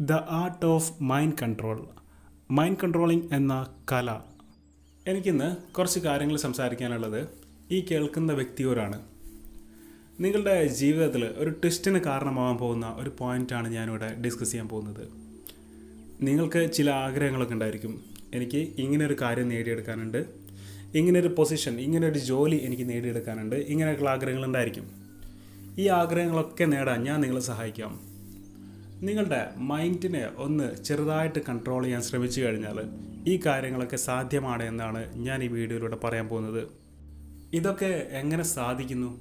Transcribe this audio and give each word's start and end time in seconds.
The 0.00 0.12
art 0.12 0.66
of 0.66 1.02
mind 1.02 1.32
control 1.42 1.88
mind 2.50 2.76
controlling 2.82 3.34
എന്ന 3.34 3.66
കല. 3.92 4.20
എനിക്കിന്ന് 5.06 5.72
കുറച്ച് 5.72 6.00
കാര്യങ്ങൾ 6.00 6.36
സംസാരിക്കാനുള്ളത് 6.36 7.28
ഈ 7.70 7.80
കേൾക്കുന്ന 7.80 8.32
വ്യക്തിയോരാണ്. 8.32 9.02
നിങ്ങളുടെ 10.20 10.66
ജീവിതത്തിൽ 10.66 11.24
ഒരു 11.24 11.50
ട്വിസ്റ്റിന് 11.50 11.98
കാരണമാകാൻ 11.98 12.56
പോകുന്ന 12.56 12.96
ഒരു 12.98 13.12
പോയിന്റാണ് 13.18 13.68
ഞാനിവിടെ 13.68 14.14
ഡിസ്കസ് 14.14 14.50
ചെയ്യാൻ 14.50 14.68
പോകുന്നത്. 14.68 15.08
നിങ്ങൾക്ക് 16.20 16.72
ചില 16.72 16.90
ആഗ്രഹങ്ങളൊക്കെ 16.90 17.54
ഉണ്ടായിരിക്കും. 17.54 18.04
എനിക്ക് 18.34 18.56
ഇങ്ങനൊരു 18.56 19.16
കാര്യം 19.20 19.48
നേടിയെടുക്കാനുണ്ട്. 19.48 20.24
ഇങ്ങനൊരു 20.94 21.28
പൊസിഷൻ 21.28 21.80
ഇങ്ങനൊരു 21.80 22.18
ജോലി 22.18 22.56
എനിക്ക് 22.56 22.88
നേടിയെടുക്കാനുണ്ട്. 22.88 23.56
ഇങ്ങനെയൊക്കെയുള്ള 23.56 24.10
ആഗ്രഹങ്ങൾ 24.10 24.44
ഉണ്ടായിരിക്കും. 24.44 24.90
ഈ 25.78 25.86
ആഗ്രഹങ്ങളൊക്കെ 25.86 26.64
നേടാൻ 26.64 27.04
ഞാൻ 27.04 27.20
നിങ്ങളെ 27.20 27.40
സഹായിക്കാം. 27.40 28.09
നിങ്ങളുടെ 29.02 29.48
മൈൻഡിനെ 29.56 30.28
ഒന്ന് 30.36 30.84
ചെറുതായിട്ട് 30.84 31.38
കൺട്രോൾ 31.48 31.82
ചെയ്യാൻ 31.82 32.02
ശ്രമിച്ചു 32.02 32.40
കഴിഞ്ഞാൽ 32.40 32.80
ഈ 33.28 33.40
കാര്യങ്ങളൊക്കെ 33.46 33.96
സാധ്യമാണ് 33.96 34.62
എന്നാണ് 34.62 35.14
ഞാൻ 35.14 35.44
ഈ 35.44 35.48
വീഡിയോയിലൂടെ 35.48 35.96
പറയാൻ 35.96 36.28
പോകുന്നത്. 36.28 36.68
ഇതൊക്കെ 37.52 38.08
എങ്ങനെ 38.10 38.42
സാധിക്കുന്നു? 38.42 39.20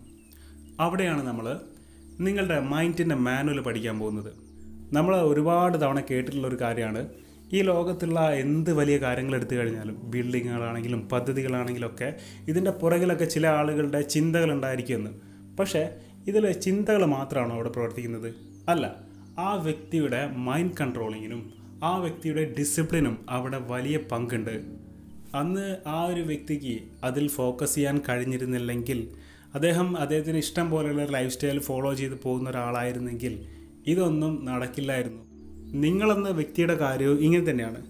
അവിടെയാണ് 0.79 1.27
നമ്മൾ 1.27 1.59
നിങ്ങളുടെ 2.20 2.59
മൈൻഡിന്റെ 2.59 3.15
മാനുവൽ 3.15 3.61
പഠിക്കാൻ 3.61 3.99
പോകുന്നത്. 3.99 4.34
നമ്മൾ 4.93 5.15
ഒരുപാട് 5.15 5.81
തവണ 5.81 5.99
കേട്ടിട്ടുള്ള 5.99 6.48
ഒരു 6.48 6.57
കാര്യമാണ്. 6.61 7.07
ഈ 7.53 7.61
ലോകത്തുള്ള 7.61 8.34
എന്ത് 8.34 8.73
വലിയ 8.73 8.98
കാര്യങ്ങൾ 8.98 9.35
എടുത്തു 9.35 9.55
കഴിഞ്ഞാലും 9.55 10.01
ബിൽഡിങ്ങുകളാണെങ്കിലും 10.03 11.09
പദ്ധതികളാണെങ്കിലും 11.09 11.87
ഒക്കെ 11.87 12.15
ഇതിന്റെ 12.48 12.71
പുറകിലൊക്കെ 12.71 13.25
ചില 13.25 13.48
ആളുകളുടെ 13.48 14.01
ചിന്തകൾ 14.01 14.51
ഉണ്ടായിരിക്കുമെന്ന്. 14.51 15.11
പക്ഷേ 15.55 15.89
ഇതിൽ 16.27 16.51
ചിന്തകൾ 16.51 17.05
മാത്രമാണോ 17.05 17.55
അവിടെ 17.55 17.70
പ്രവർത്തിക്കുന്നത്? 17.70 18.34
അല്ല. 18.70 19.09
ആ 19.39 19.53
വ്യക്തിയുടെ 19.53 20.21
മൈൻഡ് 20.27 20.71
കൺട്രോളിങ്ങിനും 20.81 21.41
ആ 21.84 21.98
വ്യക്തിയുടെ 21.98 22.55
ഡിസിപ്ലിനും 22.59 23.16
അവിടെ 23.29 23.57
വലിയ 23.57 23.98
പങ്കുണ്ട്. 24.12 24.55
അന്ന് 25.35 25.77
ആ 25.87 26.05
ഒരു 26.05 26.21
വ്യക്തിക്ക് 26.21 26.79
അതിൽ 27.04 27.27
ഫോക്കസ് 27.27 27.76
ചെയ്യാൻ 27.76 28.01
കഴിഞ്ഞിരുന്നില്ലെങ്കിൽ 28.10 29.07
അദ്ദേഹം 29.55 29.98
അദ്ദേഹത്തിന് 29.98 30.37
ഇഷ്ടം 30.37 30.70
പോലെയുള്ള 30.70 31.05
ലൈഫ് 31.05 31.34
സ്റ്റൈൽ 31.34 31.60
ഫോളോ 31.60 31.93
ചെയ്ത് 31.93 32.15
പോകുന്ന 32.23 32.49
ഒരാളായിരുന്നെങ്കിൽ 32.49 33.45
ഇതൊന്നും 33.87 34.45
നടക്കില്ലായിരുന്നു. 34.45 35.23
നിങ്ങളെന്ന 35.79 36.29
വ്യക്തിയുടെ 36.29 36.76
കാര്യവും 36.76 37.20
ഇങ്ങനെ 37.20 37.51
തന്നെയാണ്. 37.51 37.82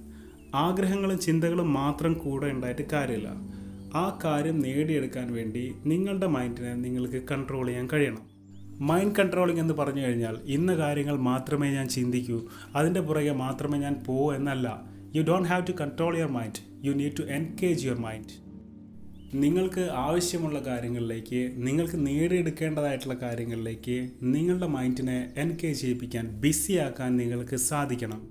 ആഗ്രഹങ്ങളും 0.55 1.19
ചിന്തകളും 1.19 1.73
മാത്രം 1.73 2.13
കൂടെ 2.13 2.47
ഉണ്ടായിട്ട് 2.47 2.81
കാര്യമില്ല. 2.93 3.29
ആ 3.95 4.19
കാര്യം 4.23 4.59
നേടിയെടുക്കാൻ 4.59 5.33
വേണ്ടി 5.33 5.75
നിങ്ങളുടെ 5.85 6.27
മൈൻഡിനെ 6.27 6.73
നിങ്ങൾക്ക് 6.73 7.21
കൺട്രോൾ 7.31 7.65
ചെയ്യാൻ 7.67 7.87
കഴിയണം. 7.93 8.38
മൈൻഡ് 8.79 9.15
കൺട്രോളിംഗ് 9.15 9.61
എന്ന് 9.61 9.73
പറഞ്ഞു 9.73 10.01
കഴിഞ്ഞാൽ 10.01 10.37
ഇന്ന 10.45 10.75
കാര്യങ്ങൾ 10.75 11.19
മാത്രമേ 11.19 11.71
ഞാൻ 11.71 11.87
ചിന്തിക്കൂ 11.87 12.41
അതിന്റെ 12.75 12.99
പുറകെ 12.99 13.31
മാത്രമേ 13.31 13.79
ഞാൻ 13.79 14.03
പോകൂ 14.07 14.33
എന്നല്ല. 14.33 14.81
You 15.15 15.23
don't 15.23 15.49
have 15.49 15.67
to 15.67 15.71
control 15.71 16.17
your 16.17 16.31
mind 16.31 16.87
you 16.87 16.93
need 16.93 17.11
to 17.19 17.21
engage 17.21 17.85
your 17.85 17.97
mind 17.97 18.49
നിങ്ങൾക്ക് 19.33 19.89
ആവശ്യമുള്ള 19.91 20.59
കാര്യങ്ങളിലേക്ക് 20.59 21.51
നിങ്ങൾക്ക് 21.55 22.07
നേടിയെടുക്കേണ്ടതായിട്ടുള്ള 22.07 23.13
കാര്യങ്ങളിലേക്ക് 23.13 24.09
നിങ്ങളുടെ 24.21 24.67
മൈൻഡിനെ 24.67 25.33
എൻകേജ് 25.37 25.81
ചെയ്യിപ്പിക്കാൻ 25.81 26.27
ബിസിയാക്കാൻ 26.27 27.17
നിങ്ങൾക്ക് 27.17 27.55
സാധിക്കണം. 27.55 28.27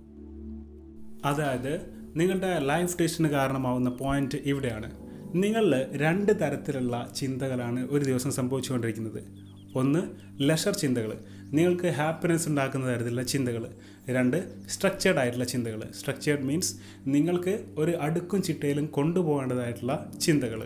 അതായത് 1.24 1.83
നിങ്ങളുടെ 2.16 2.58
ലൈഫ് 2.58 2.98
ഡിഷന് 3.02 3.28
കാരണമാവുന്ന 3.28 3.90
പോയിന്റ് 3.90 4.38
ഇവിടെയാണ്. 4.44 4.90
നിങ്ങളിൽ 5.34 5.96
രണ്ട് 5.96 6.33
തരത്തിലുള്ള 6.40 7.12
ചിന്തകളാണ് 7.16 7.88
ഒരു 7.90 8.05
ദിവസം 8.05 8.33
സംഭവിച്ചുകൊണ്ടിരിക്കുന്നത്. 8.33 9.38
ഒന്ന് 9.77 10.02
ലെഷർ 10.41 10.72
ചിന്തകൾ 10.72 11.19
നിങ്ങൾക്ക് 11.52 11.86
ഹാപ്പിനെസ് 11.86 12.48
ഉണ്ടാക്കുന്ന 12.48 12.94
തരത്തിലുള്ള 12.94 13.22
ചിന്തകൾ 13.22 13.66
രണ്ട് 14.08 14.69
സ്ട്രക്ചേർഡ് 14.69 15.19
ആയിട്ടുള്ള 15.19 15.44
ചിന്തകൾ 15.44 15.83
സ്ട്രക്ചേർഡ് 15.94 16.42
മീൻസ് 16.42 16.74
നിങ്ങൾക്ക് 17.06 17.64
ഒരു 17.78 17.91
അടുക്കും 17.91 18.42
ചിട്ടയിലും 18.42 18.86
കൊണ്ടുപോകേണ്ടതായിട്ടുള്ള 18.86 20.12
ചിന്തകൾ 20.20 20.62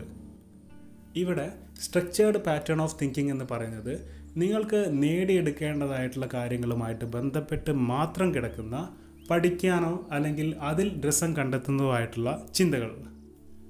ഇവിടെ 1.17 1.53
സ്ട്രക്ചേർഡ് 1.81 2.39
പാറ്റേൺ 2.39 2.83
ഓഫ് 2.83 2.97
തിങ്കിങ് 3.03 3.31
എന്ന് 3.31 3.45
പറയുന്നത് 3.51 4.23
നിങ്ങൾക്ക് 4.37 4.87
നേടിയെടുക്കേണ്ടതായിട്ടുള്ള 5.03 6.29
കാര്യങ്ങളുമായിട്ട് 6.35 7.05
ബന്ധപ്പെട്ട് 7.05 7.71
മാത്രം 7.71 8.35
കിടക്കുന്ന 8.35 8.89
പഠിക്കാനോ 9.31 10.09
അല്ലെങ്കിൽ 10.13 10.55
അതിൽ 10.61 11.01
രസം 11.07 11.37
കണ്ടെത്തുന്നതോ 11.37 11.93
ആയിട്ടുള്ള 11.93 12.47
ചിന്തകൾ. 12.55 12.91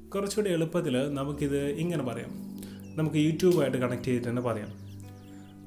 കുറച്ചുകൂടി 0.09 0.51
എളുപ്പത്തിൽ 0.51 1.15
നമുക്കിത് 1.15 1.67
ഇങ്ങനെ 1.67 2.05
പറയാം. 2.05 2.31
നമുക്ക് 2.97 3.17
യൂട്യൂബായിട്ട് 3.17 3.77
കണക്ട് 3.77 4.05
ചെയ്തിട്ട് 4.05 4.29
തന്നെ 4.29 4.43
പറയാം. 4.43 4.82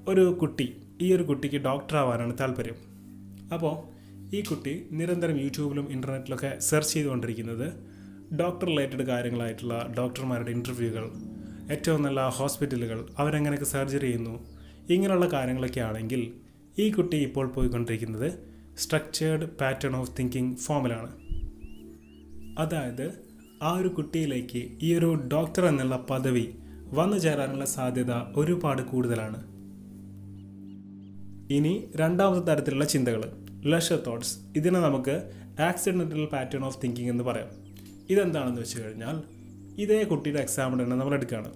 ഒരു 0.09 0.23
കുട്ടി 0.41 0.65
ഈ 1.01 1.13
ഒരു 1.13 1.23
കുട്ടിക്ക് 1.23 1.57
ഡോക്ടർ 1.57 1.95
ആവാനാണ് 1.97 2.33
താല്പര്യം. 2.39 2.75
അപ്പോൾ 3.53 3.73
ഈ 4.35 4.41
കുട്ടി 4.41 4.73
നിരന്തരം 4.91 5.37
യൂട്യൂബിലും 5.43 5.91
ഇന്റർനെറ്റിലൊക്കെ 5.91 6.51
സെർച്ച് 6.59 6.93
ചെയ്തുകൊണ്ടിരിക്കുന്നത് 6.93 7.67
ഡോക്ടർ 8.33 8.67
റിലേറ്റഡ് 8.67 9.03
കാര്യങ്ങളായിട്ടുള്ള 9.03 9.93
ഡോക്ടർമാരുടെ 9.97 10.51
ഇന്റർവ്യൂകൾ 10.51 11.05
ഏറ്റവും 11.71 12.01
നല്ല 12.01 12.27
ഹോസ്പിറ്റലുകൾ 12.27 12.99
അവരെങ്ങനെയൊക്കെ 13.19 13.65
സർജറി 13.65 14.07
ചെയ്യുന്നു 14.07 14.35
ഇങ്ങനെയുള്ള 14.89 15.27
കാര്യങ്ങളൊക്കെ 15.27 15.79
ആണെങ്കിൽ 15.79 16.21
ഈ 16.79 16.91
കുട്ടി 16.91 17.17
ഇപ്പോൾ 17.17 17.47
പോയിക്കൊണ്ടിരിക്കുന്നത് 17.47 18.29
സ്ട്രക്ചേർഡ് 18.77 19.45
പാറ്റേൺ 19.61 19.95
ഓഫ് 19.95 20.13
തിങ്കിങ് 20.19 20.55
ഫോമിലാണ് 20.55 21.09
അതായത് 22.59 23.05
ആ 23.63 23.71
ഒരു 23.77 23.87
കുട്ടിയിലേക്ക് 23.87 24.61
ഈ 24.81 24.97
ഒരു 24.97 25.09
ഡോക്ടർ 25.33 25.65
എന്നുള്ള 25.65 25.95
പദവി 26.09 26.45
വന്നു 26.93 27.17
ചേരാനുള്ള 27.17 27.65
സാധ്യത 27.65 28.13
ഒരുപാട് 28.35 28.81
കൂടുതലാണ്. 28.81 29.54
ഇനി 31.49 31.89
രണ്ടാമത്തെ 31.95 32.53
തരത്തിലുള്ള 32.53 32.85
ചിന്തകൾ. 32.85 33.23
ലഷർ 33.65 33.99
തോട്ട്സ് 34.07 34.39
ഇതിനെ 34.55 34.79
നമുക്ക് 34.79 35.23
ആക്സിഡന്റൽ 35.59 36.25
പാറ്റേൺ 36.25 36.65
ഓഫ് 36.65 36.79
തിങ്കിങ് 36.83 37.09
എന്ന് 37.09 37.23
പറയാം. 37.23 37.47
ഇതെന്താണെന്ന് 38.09 38.61
വെച്ച് 38.61 38.83
കഴിഞ്ഞാൽ 38.83 39.23
ഇതേ 39.79 40.03
കുട്ടിയുടെ 40.03 40.39
എക്സാമ്പിൾ 40.39 40.83
തന്നെ 40.83 40.95
നമ്മൾ 40.95 41.15
എടുക്കുകയാണ്. 41.15 41.51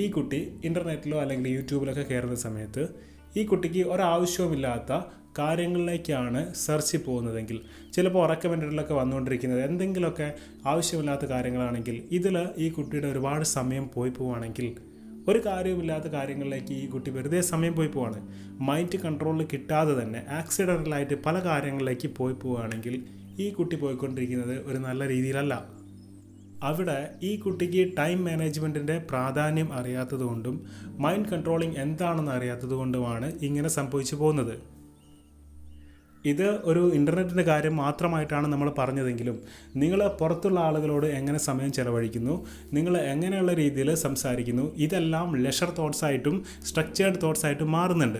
ഈ 0.00 0.10
കുട്ടി 0.10 0.48
ഇന്റർനെറ്റിലോ 0.64 1.20
അല്ലെങ്കിൽ 1.20 1.48
യൂട്യൂബിലൊക്കെ 1.48 2.02
കയറുന്ന 2.02 2.34
സമയത്ത് 2.34 2.88
ഈ 3.36 3.44
കുട്ടിക്ക് 3.44 3.82
ഒരാവശ്യവുമില്ലാത്ത 3.82 4.92
കാര്യങ്ങളിലേക്കാണ് 5.38 6.54
സെർച്ച് 6.54 6.96
പോകുന്നതെങ്കിൽ 6.96 7.60
ചിലപ്പോൾ 7.92 8.28
റെക്കമെൻഡഡിലൊക്കെ 8.28 8.94
വന്നുകൊണ്ടിരിക്കുന്നത് 8.94 9.60
എന്തെങ്കിലുമൊക്കെ 9.60 10.34
ആവശ്യമില്ലാത്ത 10.66 11.24
കാര്യങ്ങളാണെങ്കിൽ 11.24 12.02
ഇതിൽ 12.10 12.48
ഈ 12.56 12.70
കുട്ടിയുടെ 12.70 13.08
ഒരുപാട് 13.08 13.44
സമയം 13.44 13.90
പോയി 13.94 14.10
പോവുകയാണെങ്കിൽ 14.10 14.87
ഒരു 15.28 15.40
കാര്യവുമില്ലാത്ത 15.46 16.04
കാര്യങ്ങളിലേക്ക് 16.04 16.72
ഈ 16.72 16.86
കുട്ടി 16.88 17.10
വെറുതെ 17.10 17.40
സമയം 17.40 17.74
പോയി 17.76 17.88
പോവാണ്. 17.88 18.20
മൈൻഡ് 18.60 19.00
കൺട്രോളിൽ 19.04 19.46
കിട്ടാതെ 19.52 20.02
തന്നെ 20.02 20.20
ആക്സിഡന്റലായിട്ട് 20.30 21.16
പല 21.26 21.38
കാര്യങ്ങളിലേക്ക് 21.44 22.08
പോയി 22.16 22.34
പോവുകയാണെങ്കിൽ 22.34 22.94
ഈ 23.40 23.50
കുട്ടി 23.50 23.76
പോയിക്കൊണ്ടിരിക്കുന്നത് 23.76 24.56
ഒരു 24.68 24.78
നല്ല 24.78 25.08
രീതിയിലല്ല. 25.08 25.54
അവിടെ 26.62 26.96
ഈ 27.22 27.36
കുട്ടിക്ക് 27.36 27.82
ടൈം 27.98 28.24
മാനേജ്മെന്റിന്റെ 28.24 28.98
പ്രാധാന്യം 29.10 29.68
അറിയാത്തതുകൊണ്ടും 29.72 30.56
മൈൻഡ് 31.04 31.28
കൺട്രോളിംഗ് 31.28 31.78
എന്താണെന്ന് 31.78 32.32
അറിയാത്തതുകൊണ്ടുമാണ് 32.32 33.28
ഇങ്ങനെ 33.40 33.68
സംഭവിച്ചു 33.68 34.16
പോകുന്നത്. 34.16 34.77
ഇത് 36.24 36.60
ഒരു 36.64 36.94
ഇന്റർനെറ്റിന്റെ 36.94 37.42
കാര്യം 37.42 37.76
മാത്രമായിട്ടാണ് 37.76 38.46
നമ്മൾ 38.46 38.74
പറഞ്ഞതെങ്കിലും 38.78 39.42
നിങ്ങൾ 39.76 40.08
പുറത്തുള്ള 40.08 40.60
ആളുകളോട് 40.60 41.06
എങ്ങനെ 41.06 41.38
സമയം 41.38 41.72
ചെലവഴിക്കുന്നു 41.72 42.46
നിങ്ങൾ 42.72 42.98
എങ്ങനെയുള്ള 42.98 43.54
രീതിയിൽ 43.54 43.94
സംസാരിക്കുന്നു 43.94 44.74
ഇതെല്ലാം 44.76 45.36
ലെഷർ 45.36 45.70
തോട്ട്സ് 45.70 46.04
ആയിട്ടും 46.04 46.44
സ്ട്രക്ചേർഡ് 46.64 47.22
തോട്ട്സ് 47.22 47.46
ആയിട്ടും 47.46 47.72
മാറുന്നുണ്ട്. 47.72 48.18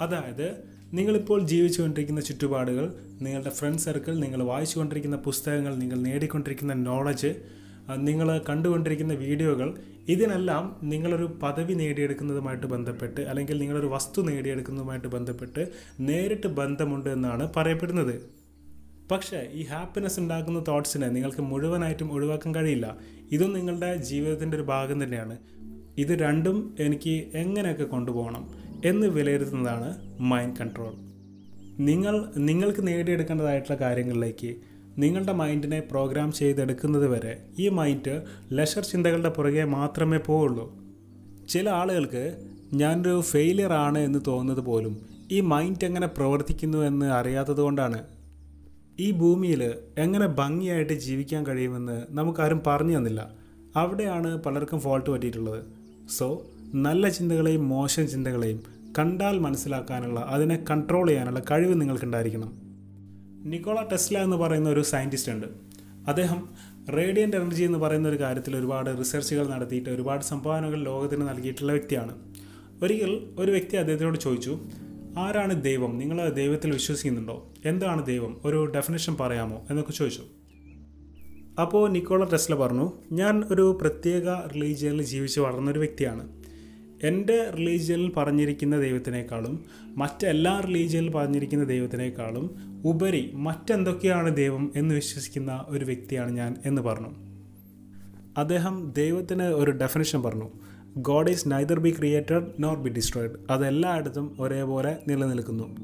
അതായത് 0.00 0.64
നിങ്ങളിപ്പോൾ 0.92 1.46
ജീവിച്ചുകൊണ്ടിരിക്കുന്ന 1.46 2.20
ചുറ്റുപാടുകൾ 2.20 2.94
നിങ്ങളുടെ 3.22 3.50
ഫ്രണ്ട് 3.50 3.78
സർക്കിൾ 3.78 4.18
നിങ്ങൾ 4.18 4.42
വായിച്ചുകൊണ്ടിരിക്കുന്ന 4.42 5.16
പുസ്തകങ്ങൾ 5.16 5.76
നിങ്ങൾ 5.76 5.98
നേടിക്കൊണ്ടിരിക്കുന്ന 5.98 6.72
നോളജ് 6.72 7.34
നിങ്ങൾ 7.94 8.38
കണ്ടുകൊണ്ടിരിക്കുന്ന 8.48 9.14
വീഡിയോകൾ 9.14 9.74
ഇതിനെല്ലാം 10.08 10.80
നിങ്ങളൊരു 10.82 11.38
പദവി 11.42 11.74
നേടിയെടുക്കുന്നതുമായിട്ട് 11.74 12.66
ബന്ധപ്പെട്ട് 12.66 13.20
അല്ലെങ്കിൽ 13.20 13.58
നിങ്ങളൊരു 13.58 13.86
വസ്തു 13.86 14.20
നേടിയെടുക്കുന്നതുമായിട്ട് 14.20 15.08
ബന്ധപ്പെട്ട് 15.08 15.68
നേരിട്ട് 16.00 16.46
ബന്ധമുണ്ട് 16.46 17.10
എന്നാണ് 17.10 17.52
പറയപ്പെടുന്നത്. 17.56 18.20
പക്ഷേ 19.10 19.40
ഈ 19.52 19.62
ഹാപ്പിനെസ് 19.62 20.20
ഉണ്ടാക്കുന്ന 20.20 20.64
തോട്ട്സിനെ 20.68 21.08
നിങ്ങൾക്ക് 21.08 21.40
മുഴുവനായിട്ടും 21.40 22.12
ഒഴിവാക്കാൻ 22.12 22.54
കഴിയില്ല. 22.54 22.96
ഇതും 23.32 23.52
നിങ്ങളുടെ 23.52 23.96
ജീവിതത്തിന്റെ 23.96 24.56
ഒരു 24.56 24.62
ഭാഗം 24.62 25.04
തന്നെയാണ്. 25.04 25.36
ഇത് 25.98 26.12
രണ്ടും 26.18 26.76
എനിക്ക് 26.80 27.14
എങ്ങനെയൊക്കെ 27.34 27.84
കൊണ്ടുപോകണം 27.84 28.66
എന്ന് 28.84 29.06
വിലയിരുത്തുന്നതാണ് 29.06 29.88
മൈൻഡ് 30.20 30.56
കൺട്രോൾ 30.60 30.94
നിങ്ങൾ 31.78 32.14
നിങ്ങൾക്ക് 32.36 32.86
നേടിയെടുക്കേണ്ടതായിട്ടുള്ള 32.86 33.80
കാര്യങ്ങളിലേക്ക് 33.80 34.56
നിങ്ങളുടെ 34.98 35.32
മൈൻഡിനെ 35.32 35.80
പ്രോഗ്രാം 35.80 36.32
ചെയ്തെടുക്കുന്നത് 36.32 37.06
വരെ 37.06 37.42
ഈ 37.58 37.68
മൈൻഡ് 37.68 38.22
ലെഷർ 38.52 38.82
ചിന്തകളുടെ 38.82 39.28
പുറകെ 39.28 39.64
മാത്രമേ 39.64 40.18
പോവുള്ളൂ. 40.18 40.74
ചില 41.48 41.68
ആളുകൾക്ക് 41.68 42.36
ഞാനൊരു 42.72 43.20
ഫെയിലിയർ 43.20 43.72
ആണ് 43.72 43.98
എന്ന് 43.98 44.18
തോന്നുന്നത് 44.26 44.64
പോലും 44.64 45.06
ഈ 45.30 45.40
മൈൻഡ് 45.40 45.84
എങ്ങനെ 45.84 46.06
പ്രവർത്തിക്കുന്നു 46.06 46.78
എന്ന് 46.78 47.06
അറിയാത്തത് 47.06 47.60
കൊണ്ടാണ്. 47.60 48.02
ഈ 49.00 49.10
ഭൂമിയിൽ 49.10 49.74
എങ്ങനെ 49.98 50.26
ഭംഗിയായിട്ട് 50.26 50.92
ജീവിക്കാൻ 50.92 51.46
കഴിയുമെന്ന് 51.46 52.02
നമുക്കാരും 52.10 52.62
പറഞ്ഞു 52.66 52.98
തന്നില്ല. 52.98 53.30
അവിടെയാണ് 53.76 54.42
പലർക്കും 54.42 54.80
ഫോൾട്ട് 54.80 55.10
പറ്റിയിട്ടുള്ളത്. 55.10 55.64
സോ 56.18 56.42
നല്ല 56.74 57.08
ചിന്തകളെയും 57.08 57.68
മോശം 57.68 58.08
ചിന്തകളെയും 58.08 58.62
കണ്ടാൽ 58.98 59.38
മനസ്സിലാക്കാനുള്ള 59.38 60.20
അതിനെ 60.20 60.64
കൺട്രോൾ 60.70 61.08
ചെയ്യാനുള്ള 61.08 61.42
കഴിവ് 61.50 61.80
നിങ്ങൾക്കുണ്ടായിരിക്കണം. 61.80 62.65
നിക്കോള 63.46 63.82
ടെസ്ല 63.92 64.18
എന്ന് 64.18 64.36
പറയുന്ന 64.36 64.68
ഒരു 64.68 64.82
സയന്റിസ്റ്റ് 64.82 65.32
ഉണ്ട്. 65.32 65.46
അദ്ദേഹം 66.08 66.48
റേഡിയന്റ് 66.96 67.36
എനർജി 67.36 67.64
എന്ന് 67.64 67.78
പറയുന്ന 67.78 68.08
ഒരു 68.08 68.20
കാര്യത്തിൽ 68.20 68.56
ഒരുപാട് 68.56 68.98
റിസർച്ചുകൾ 68.98 69.48
നടത്തിയിട്ട് 69.48 69.90
ഒരുപാട് 69.90 70.24
സംഭാവനകൾ 70.24 70.82
ലോകത്തിന് 70.82 71.28
നൽകിയിട്ടുള്ള 71.28 71.72
വ്യക്തിയാണ്. 71.72 72.14
ഒരിക്കൽ 72.82 73.34
ഒരു 73.38 73.50
വ്യക്തി 73.50 73.76
അദ്ദേഹത്തിനോട് 73.76 74.18
ചോദിച്ചു 74.18 74.58
ആരാണ് 75.18 75.62
ദൈവം? 75.62 75.98
നിങ്ങൾ 75.98 76.30
ദൈവത്തിൽ 76.30 76.70
വിശ്വസിക്കുന്നുണ്ടോ? 76.70 77.52
എന്താണ് 77.64 78.06
ദൈവം? 78.06 78.40
ഒരു 78.44 78.64
ഡെഫിനേഷൻ 78.64 79.16
പറയാമോ? 79.20 79.66
എന്നൊക്കെ 79.70 79.92
ചോദിച്ചു. 79.92 80.22
അപ്പോൾ 81.60 81.90
നിക്കോള 81.90 82.24
ടെസ്ല 82.24 82.54
പറഞ്ഞു 82.54 82.92
ഞാൻ 83.12 83.44
ഒരു 83.50 83.78
പ്രത്യേക 83.80 84.30
റിലീജിയനിൽ 84.54 85.02
ജീവിച്ച് 85.02 85.40
വളർന്നൊരു 85.40 85.78
വ്യക്തിയാണ്. 85.78 86.45
എന്റെ 87.02 87.50
റിലീജിയനിൽ 87.50 88.12
പറഞ്ഞിരിക്കുന്ന 88.12 88.80
ദൈവത്തിനേക്കാളും 88.80 89.64
മറ്റെല്ലാ 89.96 90.60
റിലീജിയനിൽ 90.60 91.10
പറഞ്ഞിരിക്കുന്ന 91.10 91.64
ദൈവത്തിനേക്കാളും 91.64 92.56
ഉപരി 92.84 93.30
മറ്റെന്തൊക്കെയാണ് 93.34 94.36
ദൈവം 94.36 94.72
എന്ന് 94.76 94.94
വിശ്വസിക്കുന്ന 94.94 95.64
ഒരു 95.68 95.84
വ്യക്തിയാണ് 95.84 96.30
ഞാൻ 96.30 96.56
എന്ന് 96.66 96.82
പറഞ്ഞു. 96.82 97.08
അദ്ദേഹം 98.38 98.92
ദൈവത്തിന് 98.96 99.42
ഒരു 99.42 99.70
ഡെഫിനേഷൻ 99.70 100.22
പറഞ്ഞു. 100.22 100.50
God 100.96 101.30
is 101.30 101.48
neither 101.48 101.80
be 101.80 101.90
created 101.90 102.46
nor 102.60 102.76
be 102.76 102.88
destroyed 102.88 103.32
അതെല്ലായിടത്തും 103.50 104.36
ഒരേപോലെ 104.40 104.96
നിലനിൽക്കുന്നു. 105.08 105.76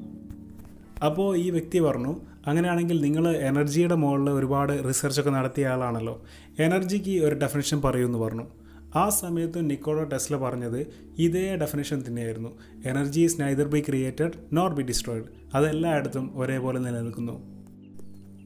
അപ്പോൾ 1.05 1.37
ഈ 1.37 1.51
വ്യക്തി 1.51 1.79
പറഞ്ഞു 1.79 2.21
അങ്ങനെയാണെങ്കിൽ 2.47 3.01
നിങ്ങൾ 3.03 3.37
എനർജിയുടെ 3.37 3.95
മുകളിൽ 3.95 4.31
ഒരുപാട് 4.31 4.89
റിസർച്ചൊക്കെ 4.89 5.31
നടത്തിയ 5.31 5.67
ആളാണല്ലോ. 5.67 6.23
എനർജിക്ക് 6.59 7.25
ഒരു 7.25 7.35
ഡെഫിനേഷൻ 7.35 7.81
പറയുമെന്ന് 7.81 8.19
പറഞ്ഞു. 8.19 8.47
ആ 8.95 9.09
സമയത്ത് 9.09 9.71
നിക്കോളോ 9.71 10.05
ടെസ്ല 10.05 10.37
പറഞ്ഞത് 10.37 10.87
ഇതേ 11.19 11.57
ഡെഫിനേഷൻ 11.57 12.05
തന്നെയായിരുന്നു. 12.09 12.59
Energy 12.87 13.21
is 13.21 13.41
neither 13.41 13.67
be 13.67 13.81
created 13.81 14.33
nor 14.53 14.75
be 14.75 14.83
destroyed 14.83 15.25
അതെല്ലായിടത്തും 15.55 16.39
ഒരേപോലെ 16.39 16.79
നിലനിൽക്കുന്നു. 16.79 17.63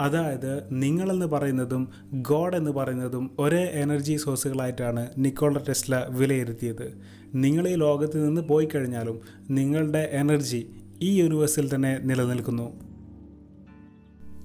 അതായത് 0.01 0.69
നിങ്ങളെന്ന് 0.73 1.27
പറയുന്നതും 1.27 1.89
ഗോഡ് 2.13 2.57
എന്ന് 2.57 2.71
പറയുന്നതും 2.71 3.31
ഒരേ 3.39 3.65
എനർജി 3.65 4.17
സോഴ്സുകളായിട്ടാണ് 4.17 5.11
നിക്കോള 5.19 5.59
ടെസ്ല 5.59 6.07
വിലയിരുത്തിയത്. 6.09 7.01
നിങ്ങൾ 7.35 7.69
ഈ 7.69 7.75
ലോകത്ത് 7.75 8.27
നിന്ന് 8.27 8.41
പോയി 8.41 8.69
കഴിഞ്ഞാലും 8.75 9.21
നിങ്ങളുടെ 9.51 10.09
എനർജി 10.13 10.71
ഈ 11.03 11.21
യൂണിവേഴ്സിൽ 11.21 11.75
തന്നെ 11.75 11.99
നിലനിൽക്കുന്നു. 12.03 12.81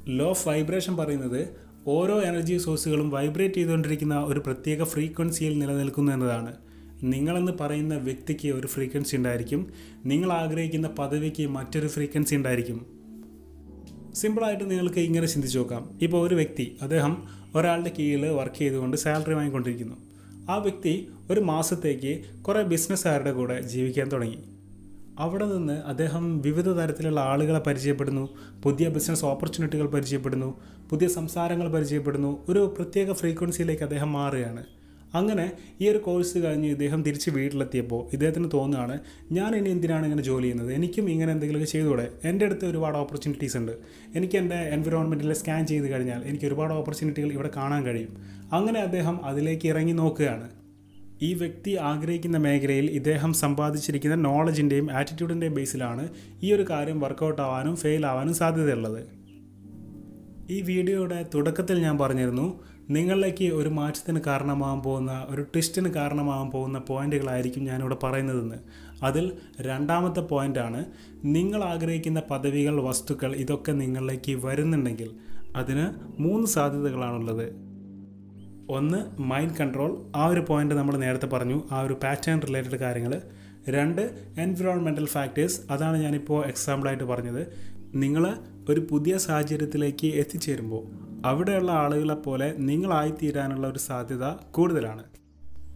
ലോ 0.07 0.30
ഓഫ് 0.30 0.48
വൈബ്രേഷൻ 0.48 0.98
പറയുന്നത് 0.98 1.71
ഓരോ 1.88 2.22
എനർജി 2.22 2.57
സോഴ്സുകളും 2.57 3.10
വൈബ്രേറ്റ് 3.10 3.56
ചെയ്തുകൊണ്ടിരിക്കുന്ന 3.56 4.19
ഒരു 4.19 4.39
പ്രത്യേക 4.39 4.83
ഫ്രീക്വൻസിയിൽ 4.83 5.60
നിലനിൽക്കുന്നു 5.60 6.12
എന്നതാണ്. 6.12 6.56
നിങ്ങളെന്ന് 7.04 7.51
പറയുന്ന 7.60 7.98
വ്യക്തിക്ക് 7.98 8.48
ഒരു 8.48 8.68
ഫ്രീക്വൻസി 8.68 9.16
ഉണ്ടായിരിക്കും. 9.16 9.72
നിങ്ങൾ 10.06 10.31
ആഗ്രഹിക്കുന്ന 10.31 10.88
പദവിക്ക് 10.88 11.48
മറ്റൊരു 11.48 11.88
ഫ്രീക്വൻസി 11.88 12.36
ഉണ്ടായിരിക്കും. 12.36 12.86
സിമ്പിളായിട്ട് 14.13 14.72
നിങ്ങൾക്ക് 14.72 15.00
ഇങ്ങനെ 15.00 15.28
ചിന്തിച്ച് 15.28 15.57
നോക്കാം. 15.57 16.00
ഇപ്പോൾ 16.01 16.28
ഒരു 16.28 16.36
വ്യക്തി 16.36 16.78
അദ്ദേഹം 16.81 17.24
ഒരാളുടെ 17.56 17.92
കീഴിൽ 18.00 18.25
വർക്ക് 18.25 18.56
ചെയ്തുകൊണ്ട് 18.56 18.98
സാലറി 18.98 19.34
വാങ്ങിക്കൊണ്ടിരിക്കുന്നു. 19.34 19.95
ആ 20.51 20.56
വ്യക്തി 20.57 21.07
ഒരു 21.31 21.39
മാസത്തേക്ക് 21.39 22.44
കുറേ 22.44 22.62
ബിസിനസ്സുകാരുടെ 22.62 23.31
കൂടെ 23.31 23.62
ജീവിക്കാൻ 23.62 24.10
തുടങ്ങി. 24.12 24.38
അവിടെ 25.19 25.46
നിന്ന് 25.46 25.74
അദ്ദേഹം 25.74 26.42
വിവിധ 26.42 26.69
തരത്തിലുള്ള 26.69 27.19
ആളുകളെ 27.19 27.60
പരിചയപ്പെടുന്നു 27.60 28.30
പുതിയ 28.63 28.90
ബിസിനസ് 28.90 29.25
ഓപ്പർച്യൂണിറ്റികൾ 29.25 29.88
പരിചയപ്പെടുന്നു 29.88 30.62
പുതിയ 30.90 31.08
സംസാരങ്ങൾ 31.08 31.72
പരിചയപ്പെടുന്നു 31.72 32.46
ഒരു 32.50 32.75
പ്രത്യേക 32.78 33.13
ഫ്രീക്വൻസിയിലേക്ക് 33.13 33.84
അദ്ദേഹം 33.84 34.13
മാറുകയാണ്. 34.13 34.63
അങ്ങനെ 35.13 35.52
ഈ 35.81 35.90
ഒരു 35.90 35.98
കോഴ്സ് 35.98 36.38
കഴിഞ്ഞ് 36.38 36.68
ഇദ്ദേഹം 36.68 37.04
തിരിച്ച് 37.04 37.30
വീട്ടിലെത്തിയപ്പോൾ 37.30 38.10
ഇദ്ദേഹത്തിന് 38.13 38.50
തോന്നുകയാണ് 38.54 39.00
ഞാൻ 39.31 39.56
ഇനി 39.56 39.69
എന്തിനാണ് 39.69 40.04
ഇങ്ങനെ 40.04 40.24
ജോലി 40.24 40.44
ചെയ്യുന്നത്? 40.44 40.74
എനിക്കും 40.74 41.10
ഇങ്ങനെ 41.10 41.31
എന്തെങ്കിലുമൊക്കെ 41.31 41.72
ചെയ്തുകൂടെ? 41.72 42.12
എന്റെ 42.24 42.46
അടുത്ത് 42.46 42.66
ഒരുപാട് 42.66 42.98
ഓപ്പർച്യൂണിറ്റീസ് 42.98 43.58
ഉണ്ട്. 43.58 43.72
എനിക്ക് 44.16 44.38
എന്റെ 44.38 44.56
എൻവിറോൺമെന്റിൽ 44.56 45.34
സ്കാൻ 45.34 45.68
ചെയ്ത് 45.68 45.92
കഴിഞ്ഞാൽ 45.92 46.24
എനിക്ക് 46.24 46.46
ഒരുപാട് 46.46 46.74
ഓപ്പർച്യൂണിറ്റികൾ 46.74 47.31
ഇവിടെ 47.31 47.52
കാണാൻ 47.56 47.86
കഴിയും. 47.86 48.18
അങ്ങനെ 48.54 48.80
അദ്ദേഹം 48.80 49.25
അതിലേക്ക് 49.25 49.68
ഇറങ്ങി 49.68 49.92
നോക്കുകയാണ്. 49.92 50.61
ഈ 51.22 51.34
വ്യക്തി 51.34 51.76
ആഗ്രഹിക്കുന്ന 51.76 52.38
മേഖലയിൽ 52.38 52.86
ഇദ്ദേഹം 52.90 53.34
സമ്പാദിച്ചിരിക്കുന്ന 53.34 54.16
നോളജിന്റെയും 54.16 54.92
ആറ്റിറ്റ്യൂഡിന്റെയും 54.92 55.54
ബേസിലാണ് 55.54 56.10
ഈ 56.44 56.54
ഒരു 56.54 56.66
കാര്യം 56.70 57.00
വർക്കൗട്ട് 57.00 57.42
ആവാനും 57.42 57.76
ഫെയിൽ 57.76 58.06
ആവാനും 58.06 58.34
സാധ്യതയുള്ളത്. 58.34 59.02
ഈ 60.50 60.62
വീഡിയോയുടെ 60.62 61.26
തുടക്കത്തിൽ 61.36 61.82
ഞാൻ 61.82 61.98
പറഞ്ഞിരുന്നു 61.98 62.60
നിങ്ങളിലേക്ക് 62.90 63.54
ഒരു 63.54 63.70
മാറ്റത്തിന് 63.70 64.20
കാരണമാകാൻ 64.28 64.82
പോകുന്ന 64.82 65.26
ഒരു 65.30 65.42
ട്വിസ്റ്റിന് 65.42 65.90
കാരണമാകാൻ 65.90 66.52
പോകുന്ന 66.52 66.80
പോയിന്റുകളായിരിക്കും 66.80 67.64
ഞാനിവിടെ 67.64 67.98
പറയുന്നതെന്ന്. 68.04 68.56
അതിൽ 69.04 69.32
രണ്ടാമത്തെ 69.62 70.20
പോയിന്റാണ് 70.20 70.86
നിങ്ങൾ 71.26 71.64
ആഗ്രഹിക്കുന്ന 71.64 72.20
പദവികൾ 72.32 72.82
വസ്തുക്കൾ 72.82 73.36
ഇതൊക്കെ 73.36 73.72
നിങ്ങളിലേക്ക് 73.72 74.32
വരുന്നുണ്ടെങ്കിൽ 74.46 75.12
അതിന് 75.56 75.86
മൂന്ന് 76.22 76.48
സാധ്യതകളാണുള്ളത്. 76.48 77.61
ഒന്ന് 78.78 79.22
മൈൻഡ് 79.22 79.58
കൺട്രോൾ 79.60 79.92
ആ 80.16 80.26
ഒരു 80.26 80.46
പോയിന്റ് 80.50 80.76
നമ്മൾ 80.76 80.98
നേരത്തെ 80.98 81.28
പറഞ്ഞു. 81.28 81.64
ആ 81.72 81.82
ഒരു 81.82 81.94
പാറ്റേൺ 82.04 82.42
റിലേറ്റഡ് 82.42 82.78
കാര്യങ്ങൾ 82.80 83.22
രണ്ട് 83.70 84.02
എൻവിറോൺമെന്റൽ 84.38 85.06
ഫാക്ടേഴ്സ് 85.06 85.62
അതാണ് 85.72 85.98
ഞാനിപ്പോൾ 85.98 86.46
എക്സാമ്പിളായിട്ട് 86.46 87.04
പറഞ്ഞത്. 87.04 87.42
നിങ്ങൾ 87.96 88.24
ഒരു 88.70 88.88
പുതിയ 88.92 89.18
സാഹചര്യത്തിലേക്ക് 89.18 90.08
എത്തിച്ചേരുമ്പോൾ 90.08 90.84
അവിടെയുള്ള 91.26 91.72
ആളുകളെ 91.72 92.16
പോലെ 92.16 92.54
നിങ്ങളായിത്തീരാനുള്ള 92.58 93.68
ഒരു 93.68 93.80
സാധ്യത 93.80 94.26
കൂടുതലാണ്. 94.52 95.04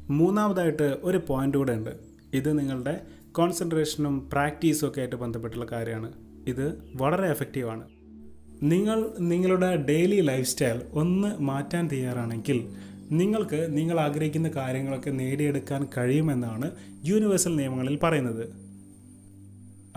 മൂന്നാമതായിട്ട് 0.10 0.98
ഒരു 1.04 1.20
പോയിന്റ് 1.28 1.58
കൂടെ 1.58 1.74
ഉണ്ട്. 1.74 1.90
ഇത് 2.34 2.60
നിങ്ങളുടെ 2.60 3.02
കോൺസെൻട്രേഷനും 3.32 4.30
പ്രാക്ടീസും 4.30 4.88
ഒക്കെ 4.88 5.00
ആയിട്ട് 5.00 5.16
ബന്ധപ്പെട്ടുള്ള 5.16 5.66
കാര്യമാണ്. 5.72 6.12
ഇത് 6.48 6.66
വളരെ 6.96 7.28
എഫക്റ്റീവാണ് 7.30 7.84
നിങ്ങൾ 8.63 9.12
നിങ്ങളുടെ 9.19 9.75
ഡെയിലി 9.75 10.22
ലൈഫ് 10.22 10.48
സ്റ്റൈൽ 10.48 10.81
ഒന്ന് 10.94 11.40
മാറ്റാൻ 11.40 11.88
തയ്യാറാണെങ്കിൽ 11.88 12.69
നിങ്ങൾക്ക് 13.12 13.78
നിങ്ങൾ 13.78 14.00
ആഗ്രഹിക്കുന്ന 14.00 14.50
കാര്യങ്ങളൊക്കെ 14.50 15.10
നേടിയെടുക്കാൻ 15.10 15.88
കഴിയുമെന്നാണ് 15.98 16.72
യൂണിവേഴ്സൽ 17.06 17.56
നിയമങ്ങളിൽ 17.56 18.00
പറയുന്നത്. 18.04 18.54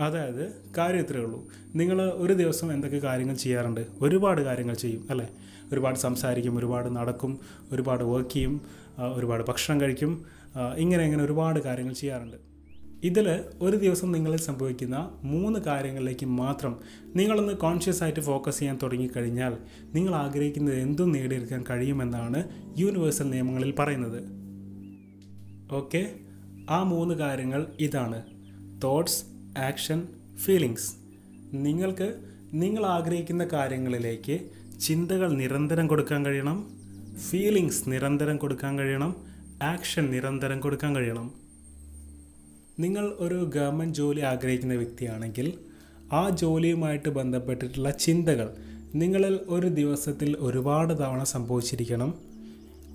അതായത് 0.01 0.53
കാര്യം 0.77 0.99
ഇത്രയേ 0.99 1.23
ഉള്ളൂ. 1.23 1.47
നിങ്ങൾ 1.75 2.01
ഒരു 2.01 2.33
ദിവസം 2.33 2.73
എന്തൊക്കെ 2.73 2.97
കാര്യങ്ങൾ 2.97 3.35
ചെയ്യാറുണ്ട്? 3.35 3.87
ഒരുപാട് 4.01 4.41
കാര്യങ്ങൾ 4.41 4.73
ചെയ്യും 4.73 5.07
അല്ലേ? 5.09 5.29
ഒരുപാട് 5.73 5.99
സംസാരിക്കും 5.99 6.57
ഒരുപാട് 6.57 6.95
നടക്കും 6.95 7.39
ഒരുപാട് 7.71 8.03
വർക്ക് 8.03 8.29
ചെയ്യും 8.29 8.61
ഒരുപാട് 9.15 9.43
ഭക്ഷണം 9.47 9.81
കഴിക്കും 9.81 10.25
ഇങ്ങനെ 10.77 11.03
ഇങ്ങനെ 11.03 11.23
ഒരുപാട് 11.23 11.59
കാര്യങ്ങൾ 11.59 11.93
ചെയ്യാറുണ്ട്. 11.93 12.48
ഇതിൽ 13.03 13.41
ഒരു 13.61 13.77
ദിവസം 13.77 14.11
നിങ്ങളിൽ 14.11 14.37
സംഭവിക്കുന്ന 14.37 15.19
മൂന്ന് 15.23 15.59
കാര്യങ്ങളിലേക്ക് 15.59 16.25
മാത്രം 16.25 16.79
നിങ്ങളൊന്ന് 17.15 17.53
കോൺഷ്യസ് 17.53 18.03
ആയിട്ട് 18.03 18.19
ഫോക്കസ് 18.19 18.59
ചെയ്യാൻ 18.59 18.79
തുടങ്ങിക്കഴിഞ്ഞാൽ 18.83 19.57
നിങ്ങൾ 19.93 20.15
ആഗ്രഹിക്കുന്നത് 20.15 20.79
എന്തും 20.79 21.11
നേടിയെടുക്കാൻ 21.11 21.63
കഴിയുമെന്നാണ് 21.69 22.49
യൂണിവേഴ്സൽ 22.77 23.29
നിയമങ്ങളിൽ 23.29 23.73
പറയുന്നത്. 23.79 24.23
ഓക്കെ 25.71 26.13
ആ 26.69 26.83
മൂന്ന് 26.83 27.15
കാര്യങ്ങൾ 27.15 27.67
ഇതാണ്. 27.79 28.23
തോട്ട്സ് 28.83 29.23
ആക്ഷൻ 29.57 30.07
ഫീലിങ്സ് 30.45 30.93
നിങ്ങൾക്ക് 31.53 32.19
നിങ്ങൾ 32.53 32.85
ആഗ്രഹിക്കുന്ന 32.85 33.45
കാര്യങ്ങളിലേക്ക് 33.45 34.39
ചിന്തകൾ 34.79 35.33
നിരന്തരം 35.33 35.87
കൊടുക്കാൻ 35.87 36.25
കഴിയണം. 36.25 36.71
ഫീലിങ്സ് 37.29 37.83
നിരന്തരം 37.87 38.37
കൊടുക്കാൻ 38.37 38.79
കഴിയണം. 38.79 39.15
ആക്ഷൻ 39.63 40.11
നിരന്തരം 40.11 40.59
കൊടുക്കാൻ 40.59 40.95
കഴിയണം. 40.95 41.48
നിങ്ങൾ 42.79 43.13
ഒരു 43.19 43.51
ഗവൺമെന്റ് 43.55 43.95
ജോലി 43.95 44.19
ആഗ്രഹിക്കുന്ന 44.21 44.73
വ്യക്തിയാണെങ്കിൽ 44.73 45.53
ആ 46.13 46.29
ജോലിയുമായിട്ട് 46.29 47.09
ബന്ധപ്പെട്ടിട്ടുള്ള 47.09 47.89
ചിന്തകൾ 47.91 48.53
നിങ്ങളിൽ 48.95 49.39
ഒരു 49.47 49.67
ദിവസത്തിൽ 49.67 50.35
ഒരുപാട് 50.39 50.93
തവണ 50.93 51.23
സംഭവിച്ചിരിക്കണം. 51.23 52.13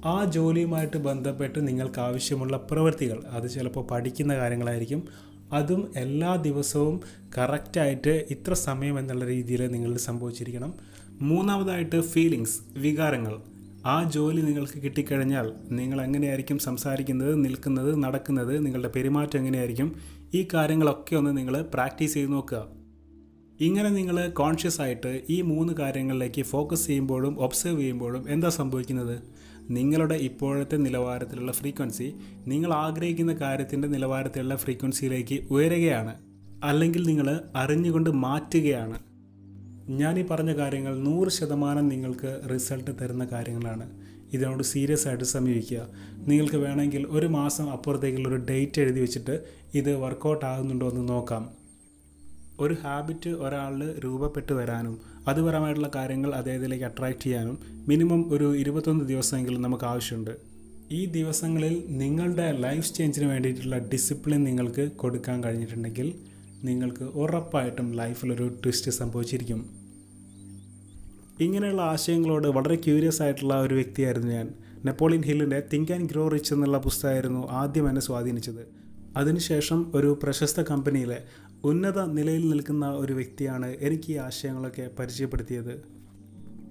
ആ 0.05 0.25
ജോലിയുമായിട്ട് 0.25 0.97
ബന്ധപ്പെട്ട് 0.97 1.69
നിങ്ങൾക്ക് 1.69 2.01
ആവശ്യമുള്ള 2.01 2.57
പ്രവൃത്തികൾ 2.57 3.23
അത് 3.31 3.51
ചിലപ്പോൾ 3.51 3.87
പഠിക്കുന്ന 3.87 4.37
കാര്യങ്ങളായിരിക്കും 4.37 5.09
അതും 5.53 5.93
എല്ലാ 5.97 6.37
ദിവസവും 6.37 7.01
കറക്റ്റായിട്ട് 7.39 8.27
ഇത്ര 8.31 8.53
സമയം 8.53 8.99
എന്നുള്ള 8.99 9.25
രീതിയിൽ 9.25 9.67
നിങ്ങളിൽ 9.67 9.99
സംഭവിച്ചിരിക്കണം. 9.99 10.75
മൂന്നാമതായിട്ട് 11.21 12.01
ഫീലിങ്സ് 12.01 12.79
വികാരങ്ങൾ. 12.79 13.54
ആ 13.87 14.11
ജോലി 14.11 14.41
നിങ്ങൾക്ക് 14.41 14.83
കിട്ടിക്കഴിഞ്ഞാൽ 14.83 15.53
നിങ്ങൾ 15.71 16.03
എങ്ങനെയായിരിക്കും 16.03 16.59
സംസാരിക്കുന്നത് 16.59 17.45
നിൽക്കുന്നത് 17.45 18.05
നടക്കുന്നത് 18.05 18.67
നിങ്ങളുടെ 18.67 18.89
പെരുമാറ്റം 18.89 19.39
എങ്ങനെയായിരിക്കും 19.39 19.95
ഈ 20.35 20.49
കാര്യങ്ങളൊക്കെ 20.55 21.17
ഒന്ന് 21.17 21.37
നിങ്ങൾ 21.37 21.63
പ്രാക്ടീസ് 21.63 22.15
ചെയ്ത് 22.15 22.33
നോക്കുക. 22.33 22.67
ഇങ്ങനെ 23.61 23.89
നിങ്ങൾ 23.89 24.29
കോൺഷ്യസ് 24.29 24.81
ആയിട്ട് 24.81 25.23
ഈ 25.31 25.41
മൂന്ന് 25.41 25.73
കാര്യങ്ങളിലേക്ക് 25.73 26.43
ഫോക്കസ് 26.43 26.87
ചെയ്യുമ്പോഴും 26.87 27.41
ഒബ്സർവ് 27.41 27.81
ചെയ്യുമ്പോഴും 27.81 28.31
എന്താ 28.31 28.49
സംഭവിക്കുന്നത്? 28.49 29.23
നിങ്ങളുടെ 29.71 30.15
ഇപ്പോഴത്തെ 30.15 30.77
നിലവാരത്തിലുള്ള 30.77 31.53
ഫ്രീക്വൻസി 31.53 32.15
നിങ്ങൾ 32.47 32.73
ആഗ്രഹിക്കുന്ന 32.73 33.35
കാര്യത്തിന്റെ 33.35 33.89
നിലവാരത്തിലുള്ള 33.89 34.57
ഫ്രീക്വൻസിയിലേക്ക് 34.57 35.47
ഉയരുകയാണ്. 35.51 36.15
അല്ലെങ്കിൽ 36.65 37.03
നിങ്ങൾ 37.07 37.41
അറിഞ്ഞുകൊണ്ട് 37.57 38.11
മാറ്റുകയാണ്. 38.11 39.14
ഞാൻ 39.89 40.19
ഈ 40.19 40.23
പറഞ്ഞ 40.23 40.53
കാര്യങ്ങൾ 40.53 40.99
നൂറ് 40.99 41.29
ശതമാനം 41.29 41.89
നിങ്ങൾക്ക് 41.89 42.41
റിസൾട്ട് 42.55 42.91
തരുന്ന 43.01 43.25
കാര്യങ്ങളാണ്. 43.25 43.91
ഇതിനോട് 44.33 44.63
സീരിയസ് 44.63 45.09
ആയിട്ട് 45.09 45.25
സമീപിക്കുക. 45.25 45.89
നിങ്ങൾക്ക് 46.19 46.57
വേണമെങ്കിൽ 46.57 47.07
ഒരു 47.07 47.27
മാസം 47.27 47.71
അപ്പുറത്തേക്കുള്ള 47.71 48.29
ഒരു 48.29 48.37
ഡേറ്റ് 48.37 48.81
എഴുതി 48.81 49.01
വെച്ചിട്ട് 49.01 49.45
ഇത് 49.75 49.95
വർക്കൗട്ട് 49.95 50.47
ആകുന്നുണ്ടോ 50.47 50.89
എന്ന് 50.89 51.09
നോക്കാം. 51.09 51.51
ഒരു 52.61 52.75
ഹാബിറ്റ് 52.75 53.31
ഒരാളിൽ 53.31 54.01
രൂപപ്പെട്ടു 54.05 54.53
വരാനും 54.53 55.01
അതുപരമായിട്ടുള്ള 55.29 55.91
കാര്യങ്ങൾ 55.95 56.35
അദ്ദേഹത്തിലേക്ക് 56.35 56.85
അട്രാക്റ്റ് 56.85 57.23
ചെയ്യാനും 57.23 57.59
മിനിമം 57.89 58.33
ഒരു 58.33 58.57
ഇരുപത്തൊന്ന് 58.57 59.05
ദിവസമെങ്കിലും 59.05 59.63
നമുക്ക് 59.63 59.85
ആവശ്യമുണ്ട്. 59.85 60.37
ഈ 60.93 61.07
ദിവസങ്ങളിൽ 61.07 61.85
നിങ്ങളുടെ 61.89 62.53
ലൈഫ് 62.53 62.95
ചേഞ്ചിന് 62.95 63.27
വേണ്ടിയിട്ടുള്ള 63.27 63.79
ഡിസിപ്ലിൻ 63.79 64.45
നിങ്ങൾക്ക് 64.45 64.93
കൊടുക്കാൻ 64.93 65.45
കഴിഞ്ഞിട്ടുണ്ടെങ്കിൽ 65.45 66.15
നിങ്ങൾക്ക് 66.65 67.03
ഉറപ്പായിട്ടും 67.03 67.93
ലൈഫിലൊരു 67.93 68.49
ട്വിസ്റ്റ് 68.65 68.91
സംഭവിച്ചിരിക്കും. 68.91 69.71
ഇങ്ങനെയുള്ള 71.41 71.83
ആശയങ്ങളോട് 71.83 72.49
വളരെ 72.49 72.75
ക്യൂരിയസ് 72.75 73.23
ആയിട്ടുള്ള 73.23 73.61
ഒരു 73.61 73.75
വ്യക്തിയായിരുന്നു 73.75 74.29
ഞാൻ. 74.29 74.55
നെപ്പോളിയൻ 74.85 75.23
ഹില്ലിന്റെ 75.23 75.63
തിങ്ക് 75.73 75.93
ആൻഡ് 75.93 76.11
ഗ്രോ 76.11 76.29
റിച്ച് 76.29 76.55
എന്നുള്ള 76.55 76.79
പുസ്തകമായിരുന്നു 76.79 77.49
ആദ്യം 77.51 77.89
എന്നെ 77.89 78.01
സ്വാധീനിച്ചത്. 78.01 78.69
അതിനുശേഷം 79.17 79.93
ഒരു 79.95 80.19
പ്രശസ്ത 80.23 80.61
കമ്പനിയിലെ 80.61 81.23
ഉന്നത 81.65 82.05
നിലയിൽ 82.05 82.49
നിൽക്കുന്ന 82.49 82.91
ഒരു 82.91 83.13
വ്യക്തിയാണ് 83.13 83.67
എനിക്ക് 83.67 84.13
ഈ 84.13 84.17
ആശയങ്ങളൊക്കെ 84.17 84.91
പരിചയപ്പെടുത്തിയത്. 84.99 85.85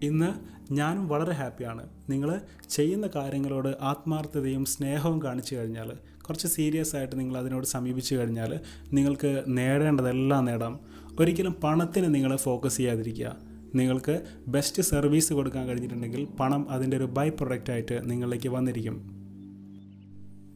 ഇന്ന് 0.04 0.34
ഞാനും 0.74 1.08
വളരെ 1.08 1.32
ഹാപ്പിയാണ് 1.32 1.90
നിങ്ങൾ 2.10 2.42
ചെയ്യുന്ന 2.70 3.10
കാര്യങ്ങളോട് 3.16 3.68
ആത്മാർത്ഥതയും 3.82 4.66
സ്നേഹവും 4.66 5.24
കാണിച്ചു 5.24 5.56
കഴിഞ്ഞാൽ 5.56 5.92
കുറച്ച് 6.28 6.48
സീരിയസ് 6.48 6.96
ആയിട്ട് 6.96 7.20
നിങ്ങൾ 7.20 7.38
അതിനോട് 7.38 7.66
സമീപിച്ചു 7.66 8.16
കഴിഞ്ഞാൽ 8.16 8.60
നിങ്ങൾക്ക് 8.94 9.44
നേടേണ്ടതെല്ലാം 9.48 10.46
നേടാം. 10.46 10.80
ഒരിക്കലും 11.20 11.54
പണത്തിന് 11.64 12.16
നിങ്ങൾ 12.16 12.36
ഫോക്കസ് 12.36 12.78
ചെയ്യാതിരിക്കുക. 12.78 13.36
നിങ്ങൾക്ക് 13.76 14.22
ബെസ്റ്റ് 14.48 14.84
സർവീസ് 14.84 15.34
കൊടുക്കാൻ 15.34 15.68
കഴിഞ്ഞിട്ടുണ്ടെങ്കിൽ 15.68 16.28
പണം 16.40 16.70
അതിന്റെ 16.70 16.98
ഒരു 16.98 17.04
ബൈ 17.04 17.30
പ്രൊഡക്റ്റായിട്ട് 17.30 18.12
നിങ്ങളിലേക്ക് 18.12 18.50
വന്നിരിക്കും. 18.50 19.24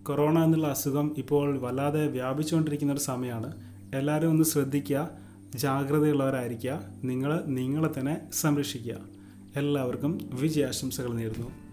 കൊറോണ 0.04 0.44
എന്നുള്ള 0.44 0.68
അസുഖം 0.68 1.16
ഇപ്പോൾ 1.18 1.60
വല്ലാതെ 1.60 2.08
വ്യാപിച്ചുകൊണ്ടിരിക്കുന്ന 2.08 2.94
ഒരു 2.94 3.00
സമയമാണ്. 3.00 3.54
എല്ലാവരും 3.96 4.30
ഒന്ന് 4.30 4.44
ശ്രദ്ധിക്കുക. 4.44 5.10
ജാഗ്രതയുള്ളവരായിരിക്കുക. 5.56 6.82
നിങ്ങൾ 7.04 7.44
നിങ്ങളെ 7.46 8.00
തന്നെ 8.00 8.22
സംരക്ഷിക്കുക. 8.34 8.96
എല്ലാവർക്കും 9.56 10.20
വിജയാശംസകൾ 10.34 11.14
നേരുന്നു. 11.14 11.67